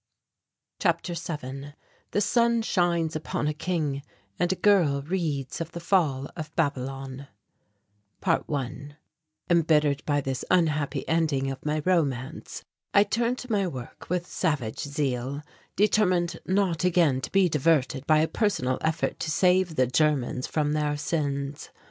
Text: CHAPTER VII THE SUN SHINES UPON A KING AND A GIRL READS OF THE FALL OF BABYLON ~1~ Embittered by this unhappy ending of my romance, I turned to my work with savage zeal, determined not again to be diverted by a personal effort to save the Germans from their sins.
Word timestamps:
CHAPTER 0.79 1.13
VII 1.13 1.75
THE 2.09 2.21
SUN 2.21 2.63
SHINES 2.63 3.15
UPON 3.15 3.45
A 3.45 3.53
KING 3.53 4.01
AND 4.39 4.51
A 4.51 4.55
GIRL 4.55 5.03
READS 5.03 5.61
OF 5.61 5.73
THE 5.73 5.79
FALL 5.79 6.27
OF 6.35 6.55
BABYLON 6.55 7.27
~1~ 8.23 8.95
Embittered 9.51 10.03
by 10.07 10.19
this 10.19 10.43
unhappy 10.49 11.07
ending 11.07 11.51
of 11.51 11.63
my 11.63 11.83
romance, 11.85 12.63
I 12.95 13.03
turned 13.03 13.37
to 13.45 13.51
my 13.51 13.67
work 13.67 14.09
with 14.09 14.25
savage 14.25 14.79
zeal, 14.79 15.43
determined 15.75 16.39
not 16.47 16.83
again 16.83 17.21
to 17.21 17.31
be 17.31 17.47
diverted 17.47 18.07
by 18.07 18.21
a 18.21 18.27
personal 18.27 18.79
effort 18.81 19.19
to 19.19 19.29
save 19.29 19.75
the 19.75 19.85
Germans 19.85 20.47
from 20.47 20.73
their 20.73 20.97
sins. 20.97 21.69